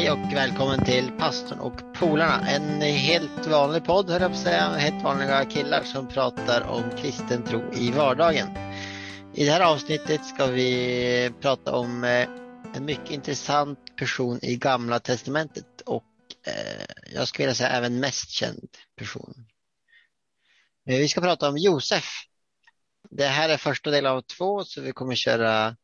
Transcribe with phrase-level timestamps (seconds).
[0.00, 2.48] Hej och välkommen till Pastorn och Polarna.
[2.48, 4.68] En helt vanlig podd, höll jag på att säga.
[4.68, 8.48] Helt vanliga killar som pratar om kristen tro i vardagen.
[9.34, 12.28] I det här avsnittet ska vi prata om eh,
[12.74, 16.04] en mycket intressant person i Gamla Testamentet och
[16.46, 19.34] eh, jag skulle vilja säga även mest känd person.
[20.88, 22.04] Eh, vi ska prata om Josef.
[23.10, 25.76] Det här är första delen av två så vi kommer köra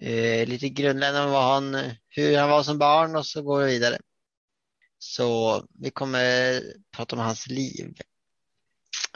[0.00, 3.66] eh, lite grundläggande om vad han, hur han var som barn och så går vi
[3.66, 3.98] vidare.
[4.98, 6.62] Så vi kommer
[6.96, 7.94] prata om hans liv.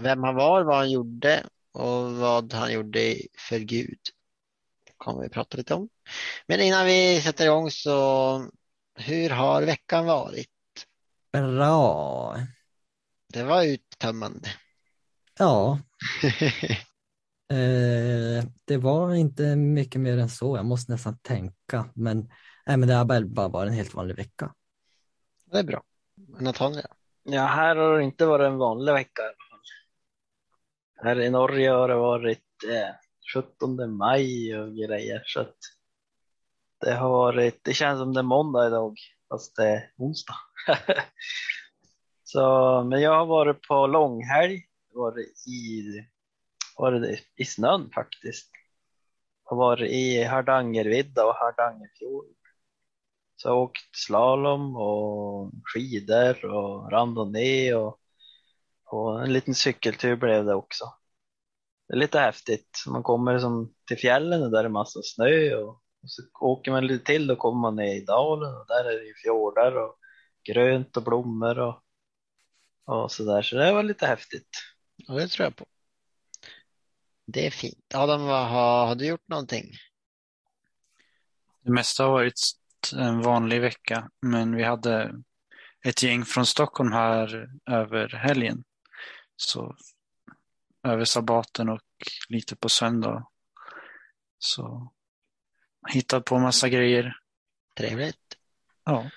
[0.02, 3.98] Vem han var, vad han gjorde och vad han gjorde för Gud.
[4.86, 5.88] Det kommer vi prata lite om.
[6.46, 8.50] Men innan vi sätter igång så
[8.94, 10.48] hur har veckan varit?
[11.32, 12.36] Bra.
[13.32, 14.48] Det var uttömmande.
[15.38, 15.80] Ja.
[17.50, 20.56] eh, det var inte mycket mer än så.
[20.56, 21.90] Jag måste nästan tänka.
[21.94, 22.18] Men,
[22.66, 24.54] nej, men det har bara, bara varit en helt vanlig vecka.
[25.44, 25.82] Det är bra.
[26.40, 26.86] Nathaniel?
[27.22, 29.22] Ja, här har det inte varit en vanlig vecka.
[31.02, 32.94] Här i Norge har det varit eh,
[33.34, 35.56] 17 maj och grejer så att
[36.80, 38.96] det har varit, det känns som det är måndag idag
[39.28, 40.36] fast det är onsdag.
[42.24, 44.62] så, men jag har varit på långhelg,
[44.94, 45.82] varit i,
[46.76, 48.50] varit i snön faktiskt.
[49.44, 52.36] Har varit i Hardangervidda och Hardangerfjord.
[53.36, 58.00] Så jag har åkt slalom och skidor och randonnée och,
[58.84, 60.84] och en liten cykeltur blev det också.
[61.88, 62.84] Det är lite häftigt.
[62.86, 66.70] Man kommer som till fjällen och där är det massa snö och, och så åker
[66.70, 69.76] man lite till då kommer man ner i dalen och där är det ju fjordar
[69.76, 69.98] och
[70.44, 71.82] grönt och blommor och,
[72.84, 73.42] och så där.
[73.42, 74.48] Så det var lite häftigt.
[74.96, 75.64] Ja, det tror jag på.
[77.26, 77.94] Det är fint.
[77.94, 79.72] Adam, vad har, har du gjort någonting?
[81.64, 82.40] Det mesta har varit
[82.96, 85.12] en vanlig vecka, men vi hade
[85.84, 88.64] ett gäng från Stockholm här över helgen.
[89.36, 89.76] Så
[90.82, 91.80] över sabbaten och
[92.28, 93.26] lite på söndag.
[94.38, 94.92] Så
[95.88, 97.16] hittat på massa grejer.
[97.76, 98.36] Trevligt.
[98.84, 99.10] Ja.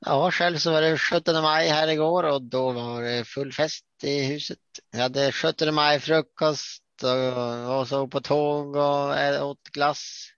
[0.00, 3.84] Ja, själv så var det 17 maj här igår och då var det full fest
[4.02, 4.58] i huset.
[4.90, 10.28] Jag hade 17 maj frukost och, och så på tåg och eh, åt glass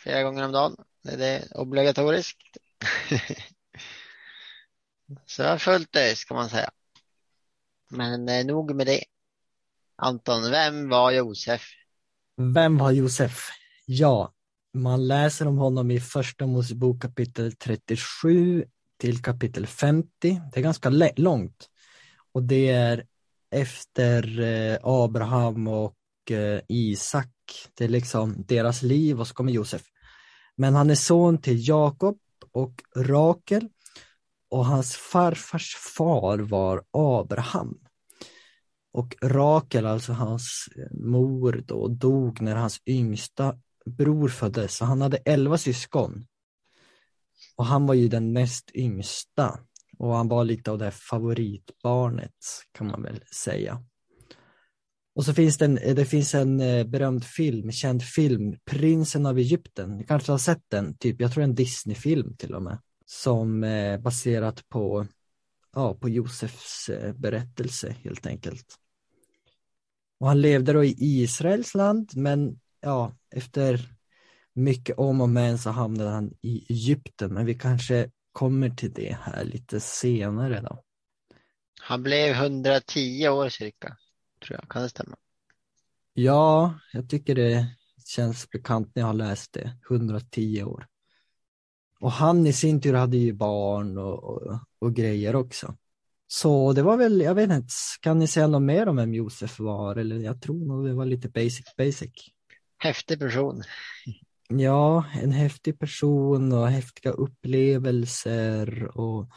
[0.00, 0.76] flera gånger om dagen.
[1.02, 2.56] Det är det obligatoriskt.
[5.26, 6.70] så jag har fullt ös kan man säga.
[7.90, 9.04] Men eh, nog med det.
[9.96, 11.62] Anton, vem var Josef?
[12.36, 13.48] Vem var Josef?
[13.86, 14.32] Ja,
[14.74, 18.64] man läser om honom i första Mosebok kapitel 37
[18.98, 20.08] till kapitel 50.
[20.20, 21.68] Det är ganska långt
[22.32, 23.06] och det är
[23.54, 25.96] efter eh, Abraham och
[26.30, 27.30] eh, Isak.
[27.74, 29.82] Det är liksom deras liv och så kommer Josef.
[30.56, 32.18] Men han är son till Jakob
[32.52, 33.68] och Rakel
[34.50, 37.78] och hans farfars far var Abraham.
[38.92, 44.76] Och Rakel, alltså hans eh, mor då, dog när hans yngsta bror föddes.
[44.76, 46.26] Så han hade elva syskon.
[47.56, 49.58] Och han var ju den näst yngsta.
[49.98, 52.34] Och han var lite av det favoritbarnet
[52.72, 53.82] kan man väl säga.
[55.14, 59.38] Och så finns det en, det finns en eh, berömd film, känd film, Prinsen av
[59.38, 59.96] Egypten.
[59.96, 62.78] Ni kanske har sett den, typ, jag tror en Disney-film till och med.
[63.06, 65.06] Som är baserat på,
[65.74, 68.66] ja, på Josefs eh, berättelse helt enkelt.
[70.20, 73.94] Och han levde då i Israels land, men ja, efter
[74.54, 77.34] mycket om och men så hamnade han i Egypten.
[77.34, 80.82] Men vi kanske kommer till det här lite senare då.
[81.80, 83.96] Han blev 110 år cirka,
[84.46, 84.70] tror jag.
[84.70, 85.16] Kan det stämma?
[86.14, 87.66] Ja, jag tycker det
[88.06, 89.76] känns bekant när jag har läst det.
[89.90, 90.86] 110 år.
[92.00, 95.76] Och han i sin tur hade ju barn och, och, och grejer också.
[96.26, 99.58] Så det var väl, jag vet inte, kan ni säga något mer om vem Josef
[99.58, 99.96] var?
[99.96, 102.12] Eller jag tror nog det var lite basic basic.
[102.78, 103.62] Häftig person.
[104.48, 109.30] Ja, en häftig person och häftiga upplevelser och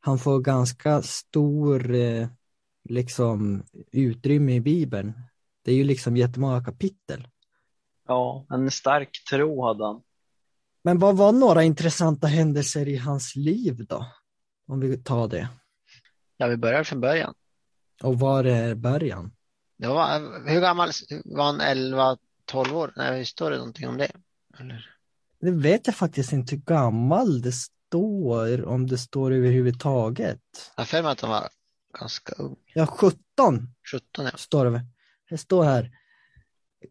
[0.00, 2.28] han får ganska stor eh,
[2.88, 3.62] liksom
[3.92, 5.12] utrymme i Bibeln.
[5.64, 7.28] Det är ju liksom jättemånga kapitel.
[8.08, 10.02] Ja, en stark tro hade han.
[10.82, 14.06] Men vad var några intressanta händelser i hans liv då?
[14.66, 15.48] Om vi tar det.
[16.36, 17.34] Ja, vi börjar från början.
[18.02, 19.32] Och var är början?
[19.76, 20.20] Det var,
[20.50, 20.90] hur gammal
[21.24, 21.60] var han?
[21.60, 22.92] 11, 12 år?
[22.96, 24.12] Nej, står det någonting om det?
[24.60, 24.90] Eller?
[25.40, 30.40] Det vet jag faktiskt inte hur gammal det står, om det står överhuvudtaget.
[30.76, 31.48] Jag har för mig att han var
[31.98, 32.56] ganska ung.
[32.74, 33.18] Ja, 17.
[33.92, 34.30] 17 ja.
[34.36, 34.86] Står det.
[35.30, 35.90] Det står här.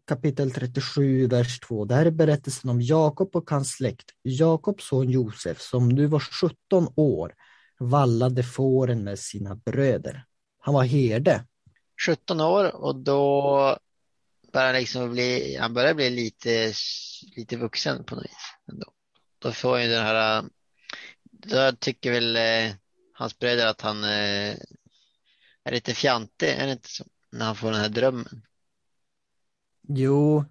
[0.08, 1.86] kapitel 37, vers 2.
[1.86, 4.12] Det här är berättelsen om Jakob och hans släkt.
[4.24, 7.34] Jakobs son Josef, som nu var 17 år,
[7.80, 10.26] vallade fåren med sina bröder.
[10.60, 11.46] Han var herde.
[12.06, 13.78] 17 år och då
[14.54, 16.74] börjar han liksom bli, han börjar bli lite,
[17.36, 18.72] lite vuxen på något vis.
[18.72, 18.86] Ändå.
[19.40, 20.46] Då får ju den här, eh,
[21.32, 22.76] då tycker väl eh,
[23.14, 24.56] hans bröder att han eh,
[25.64, 27.06] är lite fjantig, är det inte så?
[27.32, 28.42] När han får den här drömmen.
[29.88, 30.46] Jo,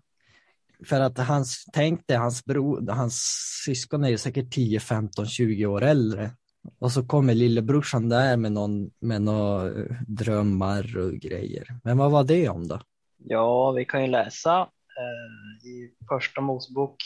[0.84, 3.22] för att hans, tänk dig, hans bror, hans
[3.64, 6.31] syskon är ju säkert 10, 15, 20 år äldre.
[6.78, 9.72] Och så kommer lillebrorsan där med någon, med några
[10.06, 11.81] drömmar och grejer.
[11.84, 12.81] Men vad var det om då?
[13.28, 14.61] Ja, vi kan ju läsa
[14.99, 16.96] eh, i första Mosebok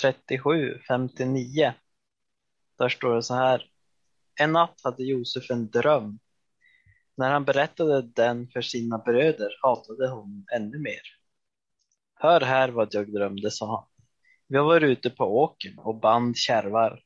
[0.00, 1.74] 37, 59.
[2.78, 3.64] Där står det så här.
[4.40, 6.18] En natt hade Josef en dröm.
[7.16, 11.02] När han berättade den för sina bröder hatade hon ännu mer.
[12.14, 13.86] Hör här vad jag drömde, sa han.
[14.48, 17.02] Vi var ute på åkern och band kärvar.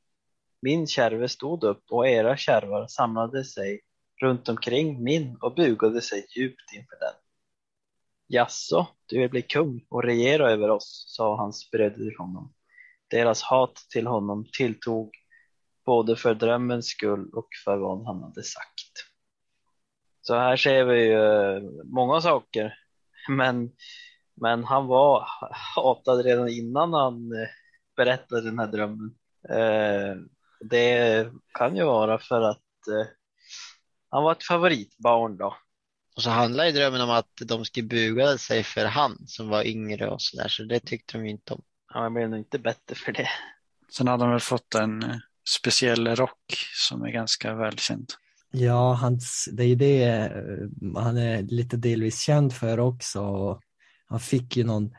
[0.62, 3.80] Min kärve stod upp och era kärvar samlade sig
[4.20, 7.11] runt omkring min och bugade sig djupt inför den.
[8.34, 12.54] Jaså, du vill bli kung och regera över oss, sa hans bröder honom.
[13.10, 15.10] Deras hat till honom tilltog
[15.86, 18.92] både för drömmens skull och för vad han hade sagt.
[20.20, 22.74] Så här ser vi ju eh, många saker,
[23.28, 23.72] men,
[24.34, 25.26] men han var
[25.76, 27.48] hatad redan innan han eh,
[27.96, 29.14] berättade den här drömmen.
[29.48, 30.16] Eh,
[30.60, 32.62] det kan ju vara för att
[34.08, 35.56] han var ett favoritbarn då.
[36.16, 39.66] Och så handlar ju drömmen om att de skulle buga sig för han som var
[39.66, 41.62] yngre och så där, så det tyckte de ju inte om.
[41.86, 43.28] Han blev nog inte bättre för det.
[43.92, 45.16] Sen hade han väl fått en eh,
[45.48, 46.54] speciell rock
[46.88, 48.10] som är ganska välkänd.
[48.50, 53.60] Ja, hans, det är det eh, han är lite delvis känd för också.
[54.06, 54.90] Han fick ju någon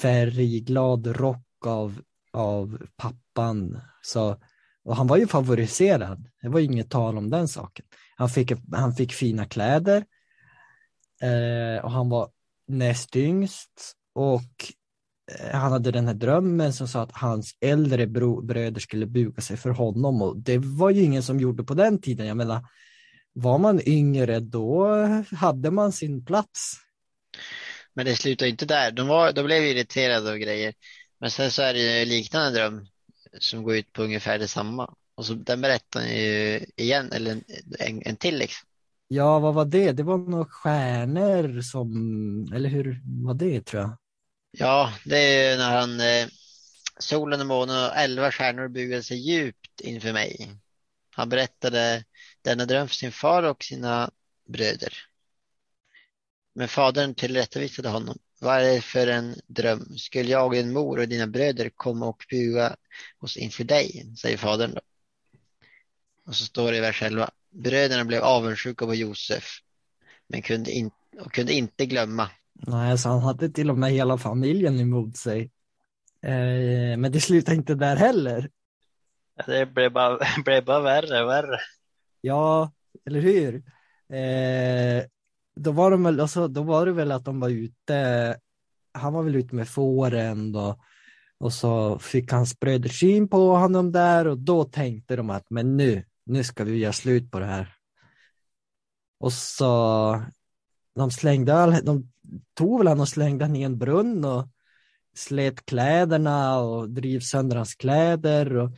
[0.00, 2.00] färgglad rock av,
[2.32, 3.80] av pappan.
[4.02, 4.36] Så,
[4.84, 6.30] och han var ju favoriserad.
[6.42, 7.86] Det var inget tal om den saken.
[8.16, 10.04] Han fick, han fick fina kläder
[11.22, 12.30] eh, och han var
[12.68, 14.72] näst yngst och
[15.32, 19.42] eh, han hade den här drömmen som sa att hans äldre bro, bröder skulle buga
[19.42, 22.26] sig för honom och det var ju ingen som gjorde på den tiden.
[22.26, 22.62] Jag menar,
[23.32, 24.96] var man yngre då
[25.36, 26.74] hade man sin plats.
[27.94, 28.90] Men det slutade inte där.
[28.90, 30.74] De, var, de blev irriterade och grejer.
[31.18, 32.86] Men sen så är det en liknande dröm
[33.38, 34.94] som går ut på ungefär detsamma.
[35.14, 37.44] Och så den berättar han ju igen, eller en,
[37.78, 38.68] en, en till liksom.
[39.08, 39.92] Ja, vad var det?
[39.92, 41.90] Det var några stjärnor som,
[42.54, 43.96] eller hur var det tror jag?
[44.50, 46.28] Ja, det är när han, eh,
[46.98, 50.50] solen och månen och elva stjärnor bugade sig djupt inför mig.
[51.10, 52.04] Han berättade
[52.42, 54.10] denna dröm för sin far och sina
[54.48, 54.94] bröder.
[56.54, 58.18] Men fadern tillrättavisade honom.
[58.40, 59.98] Vad är det för en dröm?
[59.98, 62.76] Skulle jag och din mor och dina bröder komma och buga
[63.18, 64.14] oss inför dig?
[64.22, 64.80] säger fadern då.
[66.26, 67.30] Och så står det i vers 11.
[67.54, 69.44] Bröderna blev avundsjuka på Josef,
[70.28, 70.90] men kunde, in,
[71.20, 72.30] och kunde inte glömma.
[72.52, 75.50] Nej, så han hade till och med hela familjen emot sig.
[76.22, 78.50] Eh, men det slutade inte där heller.
[79.46, 81.58] Det blev bara, blev bara värre och värre.
[82.20, 82.72] Ja,
[83.06, 83.54] eller hur?
[84.18, 85.04] Eh,
[85.56, 88.36] då, var de väl, alltså, då var det väl att de var ute,
[88.92, 90.80] han var väl ute med fåren då,
[91.38, 95.76] och så fick hans bröder syn på honom där och då tänkte de att men
[95.76, 97.74] nu, nu ska vi göra slut på det här.
[99.18, 100.22] Och så
[100.94, 102.12] de slängde, de
[102.54, 104.48] tog väl han och slängde han i en brunn och
[105.14, 108.70] slet kläderna och driv sönder hans kläder och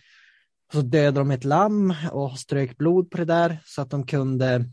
[0.72, 4.64] så dödade de ett lamm och strök blod på det där så att de kunde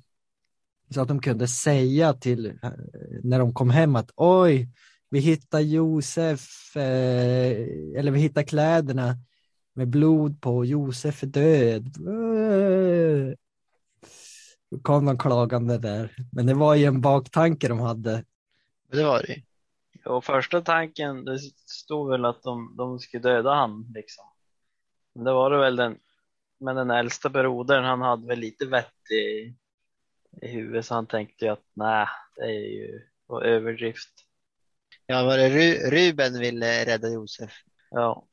[0.94, 2.72] så att de kunde säga till eh,
[3.24, 4.70] när de kom hem att oj,
[5.10, 9.18] vi hittar Josef eh, eller vi hittar kläderna
[9.74, 11.98] med blod på, Josef är död.
[14.72, 16.15] Då kom de klagande där.
[16.32, 18.24] Men det var ju en baktanke de hade.
[18.92, 19.42] Det var det
[20.10, 24.25] Och första tanken, det stod väl att de, de skulle döda han liksom.
[25.15, 25.98] Men det var det väl den,
[26.60, 29.56] men den äldsta brodern, han hade väl lite vett i,
[30.42, 33.01] i huvudet så han tänkte ju att nej, det är ju
[33.44, 34.13] överdrift.
[35.06, 37.51] Ja, var det Ru Ruben ville rädda Josef?
[37.89, 38.27] Ja.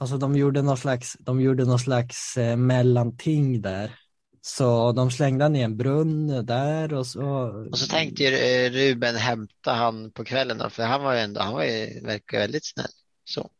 [0.00, 3.98] Alltså de gjorde någon slags, de gjorde någon slags eh, mellanting där.
[4.42, 7.24] Så de slängde han i en brunn där och så.
[7.70, 11.20] Och så tänkte ju eh, Ruben hämta han på kvällen då, för han var ju
[11.20, 12.90] ändå, han var ju, verkar väldigt snäll.
[13.24, 13.50] Så.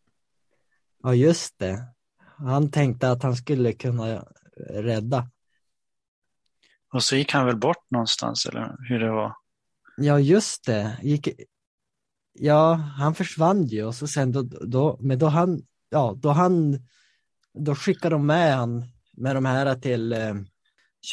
[1.02, 1.84] Ja, just det.
[2.38, 4.24] Han tänkte att han skulle kunna
[4.68, 5.30] rädda.
[6.92, 9.34] Och så gick han väl bort någonstans eller hur det var?
[9.96, 10.98] Ja, just det.
[11.02, 11.28] Gick,
[12.32, 16.78] ja, han försvann ju och så sen då, då men då han, ja, då han,
[17.58, 18.84] då skickade de med han
[19.20, 20.34] med de här till eh,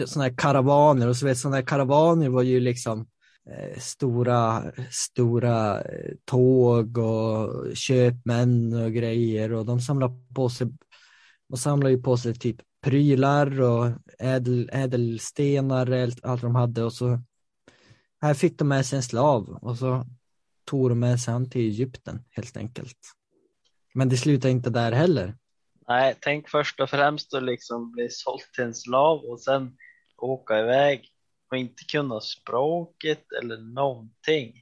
[0.06, 1.08] sådana här karavaner.
[1.08, 3.08] Och så vet sådana här karavaner var ju liksom
[3.50, 9.54] eh, stora, stora eh, tåg och köpmän och grejer.
[9.54, 10.68] Och de samlade på sig,
[11.50, 16.84] de samlar ju på sig typ prylar och ädel, ädelstenar, allt, allt de hade.
[16.84, 17.22] Och så
[18.22, 20.06] här fick de med sig en slav och så
[20.66, 23.17] tog de med sig han till Egypten helt enkelt.
[23.98, 25.36] Men det slutade inte där heller.
[25.88, 29.77] Nej, tänk först och främst att liksom bli såld till en slav och sen
[30.18, 31.10] åka iväg
[31.51, 34.54] och inte kunna språket eller någonting.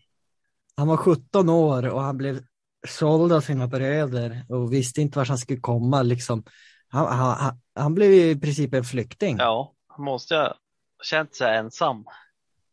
[0.78, 2.44] Han var 17 år och han blev
[2.88, 6.02] såld av sina bröder och visste inte vart han skulle komma.
[6.02, 6.44] Liksom.
[6.88, 9.38] Han, han, han blev i princip en flykting.
[9.38, 10.56] Ja, han måste ha
[11.04, 12.06] känt sig ensam.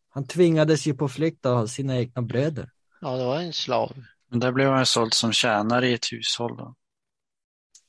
[0.09, 2.71] Han tvingades ju på flykt av sina egna bröder.
[3.01, 3.93] Ja, det var en slav.
[4.33, 6.57] Men där blev han såld som tjänare i ett hushåll.
[6.57, 6.75] Då.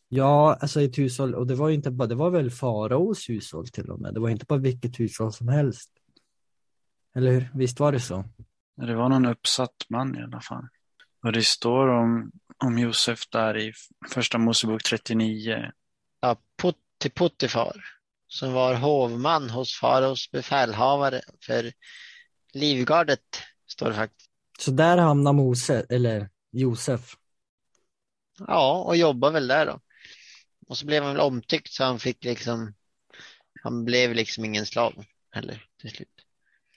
[0.08, 3.68] Ja, alltså ett hushåll, och det var ju inte bara, det var väl faraos hushåll
[3.68, 4.14] till och med.
[4.14, 5.90] Det var inte bara vilket hushåll som helst.
[7.16, 7.50] Eller hur?
[7.54, 8.26] Visst var det så?
[8.76, 10.68] Det var någon uppsatt man i alla fall.
[11.24, 13.74] Och det står om, om Josef där i
[14.10, 15.72] första Mosebok 39.
[16.20, 17.84] Ja, Put till Puttifar,
[18.28, 21.72] som var hovman hos faraos befälhavare för
[22.54, 24.30] livgardet, står det faktiskt.
[24.60, 27.16] Så där hamnar Mose, eller Josef.
[28.40, 29.80] Ja, och jobbar väl där då.
[30.68, 32.74] Och så blev han väl omtyckt så han fick liksom,
[33.64, 36.10] han blev liksom ingen slav heller till slut.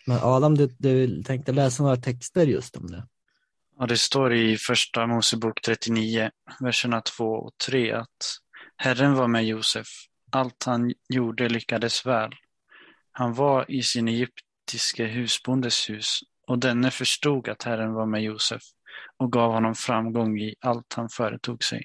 [0.07, 3.09] Men Adam, du, du tänkte läsa några texter just om det.
[3.79, 6.31] Ja, det står i första Mosebok 39,
[6.61, 8.39] verserna 2 och 3 att
[8.77, 9.87] Herren var med Josef.
[10.33, 12.31] Allt han gjorde lyckades väl.
[13.13, 18.63] Han var i sin egyptiske husbondes hus och denne förstod att Herren var med Josef
[19.17, 21.83] och gav honom framgång i allt han företog sig.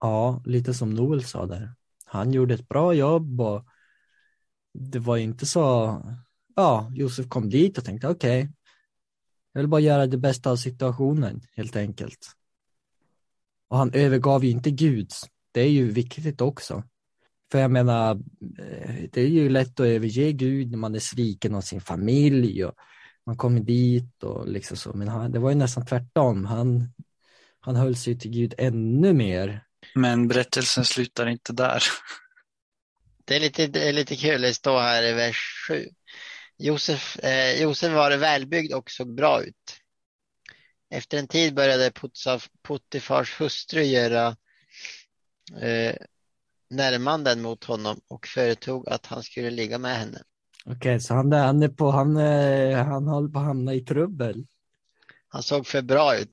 [0.00, 1.74] Ja, lite som Noel sa där.
[2.04, 3.66] Han gjorde ett bra jobb och
[4.74, 5.62] det var inte så,
[6.56, 8.52] ja, Josef kom dit och tänkte okej, okay,
[9.52, 12.18] jag vill bara göra det bästa av situationen helt enkelt.
[13.68, 15.10] Och han övergav ju inte Gud.
[15.52, 16.82] Det är ju viktigt också.
[17.52, 18.10] För jag menar,
[18.58, 22.64] eh, det är ju lätt att överge Gud när man är sviken av sin familj
[22.64, 22.74] och
[23.26, 24.92] man kommer dit och liksom så.
[24.92, 26.44] Men han, det var ju nästan tvärtom.
[26.44, 26.92] Han,
[27.60, 29.64] han höll sig till Gud ännu mer.
[29.94, 31.82] Men berättelsen slutar inte där.
[33.24, 35.88] Det är lite, det är lite kul, det står här i vers 7.
[36.58, 39.80] Josef, eh, Josef var välbyggd och såg bra ut.
[40.90, 41.92] Efter en tid började
[42.62, 44.36] Puttifars hustru göra
[45.60, 45.96] eh,
[46.70, 50.22] närmanden mot honom och företog att han skulle ligga med henne.
[50.66, 52.16] Okej, okay, så han, han är på, han,
[52.86, 54.46] han håller på att hamna i trubbel.
[55.28, 56.30] Han såg för bra ut.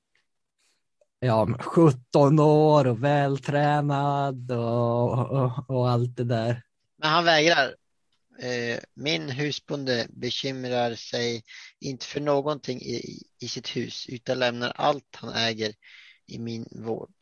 [1.20, 6.62] Ja, 17 år och vältränad och, och, och allt det där.
[6.98, 7.74] Men han vägrar.
[8.38, 11.42] Eh, min husbonde bekymrar sig
[11.80, 15.72] inte för någonting i, i sitt hus utan lämnar allt han äger
[16.26, 17.14] i min vård.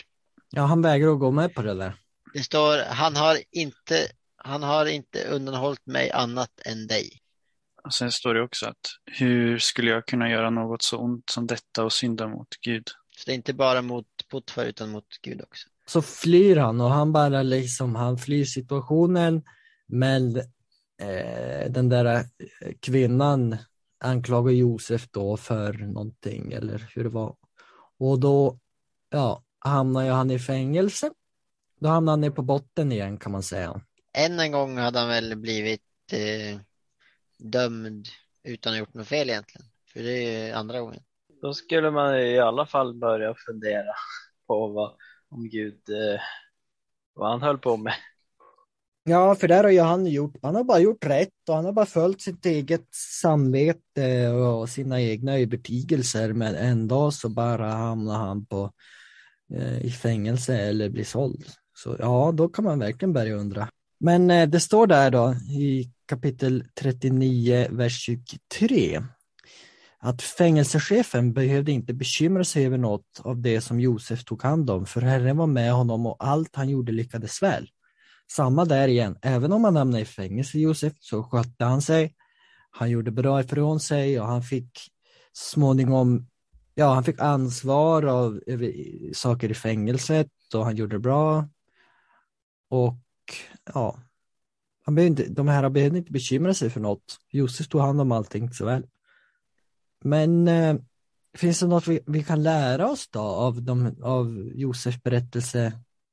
[0.51, 1.95] Ja, han vägrar att gå med på det där.
[2.35, 4.09] Det står, han har inte,
[4.45, 7.11] han har inte undanhållit mig annat än dig.
[7.85, 11.47] Och sen står det också att hur skulle jag kunna göra något så ont som
[11.47, 12.89] detta och synda mot Gud?
[13.17, 15.69] Så det är inte bara mot Potifar utan mot Gud också.
[15.87, 19.43] Så flyr han och han bara liksom, han flyr situationen
[19.87, 20.37] men
[21.01, 22.23] eh, den där eh,
[22.81, 23.57] kvinnan
[24.01, 27.37] anklagar Josef då för någonting eller hur det var.
[27.99, 28.59] Och då
[29.11, 31.11] ja, hamnar ju han i fängelse.
[31.81, 33.81] Då hamnar han ner på botten igen kan man säga.
[34.13, 36.61] Än en gång hade han väl blivit eh,
[37.39, 38.09] dömd
[38.45, 39.67] utan att ha gjort något fel egentligen.
[39.93, 41.03] För det är ju andra gången.
[41.43, 43.95] Då skulle man i alla fall börja fundera
[44.47, 44.93] på vad,
[45.29, 46.21] om Gud, eh,
[47.15, 47.95] vad han höll på med.
[49.05, 51.73] Ja, för där har ju han gjort, han har bara gjort rätt och han har
[51.73, 58.47] bara följt sitt eget samvete och sina egna övertygelser men ändå så bara hamnar han
[58.47, 58.73] på
[59.55, 61.45] eh, i fängelse eller blir såld.
[61.75, 63.69] Så ja, då kan man verkligen börja undra.
[64.01, 69.03] Men eh, det står där då i kapitel 39, vers 23
[70.03, 74.87] att fängelsechefen behövde inte bekymra sig över något av det som Josef tog hand om,
[74.87, 77.69] för Herren var med honom och allt han gjorde lyckades väl.
[78.31, 82.15] Samma där igen, även om han hamnade i fängelse, Josef, så skötte han sig.
[82.71, 84.79] Han gjorde bra ifrån sig och han fick
[85.33, 86.27] småningom,
[86.75, 88.41] ja, han fick ansvar av
[89.15, 91.49] saker i fängelset och han gjorde det bra.
[92.71, 92.95] Och
[93.75, 93.99] ja,
[94.85, 97.19] han behövde, de här behövde inte bekymra sig för något.
[97.31, 98.87] Josef tog hand om allting så väl.
[100.05, 100.77] Men eh,
[101.35, 105.73] finns det något vi, vi kan lära oss då av, de, av Josefs berättelse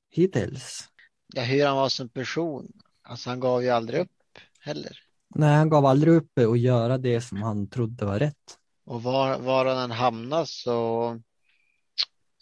[0.10, 0.90] hittills?
[1.34, 2.72] Ja, hur han var som person.
[3.02, 4.12] Alltså han gav ju aldrig upp
[4.60, 5.00] heller.
[5.36, 8.58] Nej, han gav aldrig upp att göra det som han trodde var rätt.
[8.86, 11.20] Och var, var han än hamnade så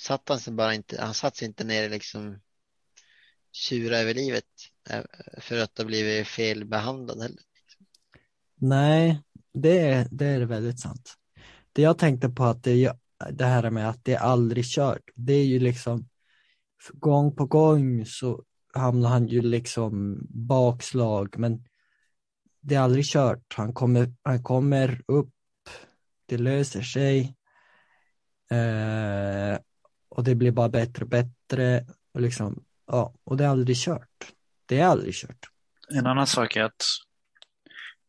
[0.01, 2.39] satt han sig bara inte, han satt sig inte ner och liksom
[3.55, 4.45] sura över livet
[4.89, 5.01] eh,
[5.37, 7.39] för att ha blivit felbehandlad heller.
[8.55, 9.21] Nej,
[9.53, 11.13] det är, det är väldigt sant.
[11.73, 12.95] Det jag tänkte på att det, är
[13.31, 16.09] det här med att det är aldrig kört, det är ju liksom
[16.93, 18.43] gång på gång så
[18.73, 21.63] hamnar han ju liksom bakslag, men
[22.61, 23.53] det är aldrig kört.
[23.53, 25.33] Han kommer, han kommer upp,
[26.25, 27.35] det löser sig
[28.51, 29.59] eh,
[30.09, 34.33] och det blir bara bättre och bättre och liksom, ja, och det är aldrig kört.
[34.65, 35.49] Det är aldrig kört.
[35.89, 36.83] En annan sak är att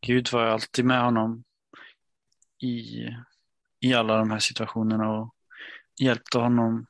[0.01, 1.43] Gud var alltid med honom
[2.61, 3.07] i,
[3.79, 5.35] i alla de här situationerna och
[5.99, 6.87] hjälpte honom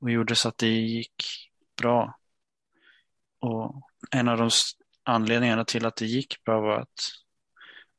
[0.00, 2.18] och gjorde så att det gick bra.
[3.38, 4.50] Och en av de
[5.02, 7.00] anledningarna till att det gick bra var att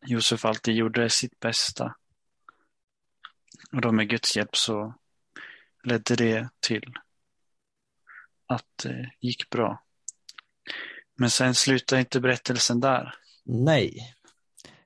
[0.06, 1.96] Josef alltid gjorde sitt bästa.
[3.72, 4.96] Och då med Guds hjälp så
[5.84, 6.94] ledde det till
[8.48, 9.82] att det gick bra.
[11.18, 13.14] Men sen slutade inte berättelsen där.
[13.46, 14.16] Nej.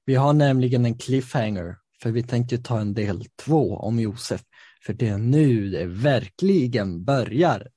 [0.05, 4.41] Vi har nämligen en cliffhanger, för vi tänkte ta en del två om Josef,
[4.85, 7.67] för det är nu det verkligen börjar.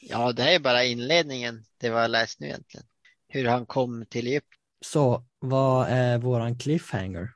[0.00, 2.86] Ja, det här är bara inledningen, det var jag läst nu egentligen.
[3.28, 4.58] Hur han kom till Egypten.
[4.80, 7.32] Så vad är våran cliffhanger?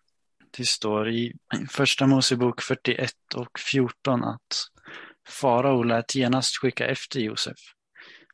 [0.56, 1.32] Det står i
[1.70, 4.40] Första Mosebok 41 och 14 att
[5.28, 7.58] farao lät genast skicka efter Josef.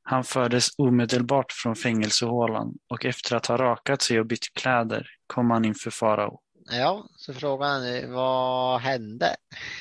[0.02, 5.50] Han fördes omedelbart från fängelsehålan och efter att ha rakat sig och bytt kläder kom
[5.50, 6.40] han inför farao.
[6.70, 9.36] Ja, så frågan är vad hände?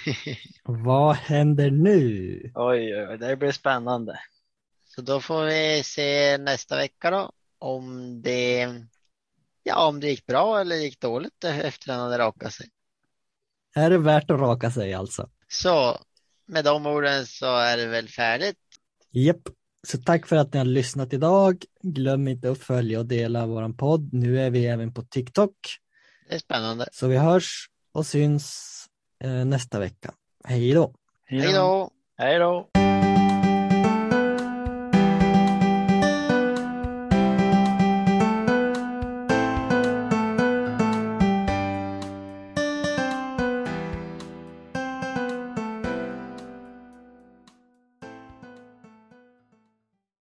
[0.63, 2.41] Vad händer nu?
[2.55, 4.19] Oj, oj, oj, det blir spännande.
[4.85, 8.67] Så då får vi se nästa vecka då om det,
[9.63, 12.69] ja, om det gick bra eller gick dåligt efter han hade rakat sig.
[13.75, 15.29] Är det värt att raka sig alltså?
[15.47, 15.97] Så
[16.49, 18.57] med de orden så är det väl färdigt.
[19.11, 19.41] Japp.
[19.87, 21.63] Så tack för att ni har lyssnat idag.
[21.81, 24.13] Glöm inte att följa och dela våran podd.
[24.13, 25.55] Nu är vi även på TikTok.
[26.29, 26.87] Det är spännande.
[26.91, 28.85] Så vi hörs och syns
[29.23, 30.13] eh, nästa vecka.
[30.43, 30.93] Hej då!
[31.25, 31.91] Hej då!
[32.17, 32.69] Hej då!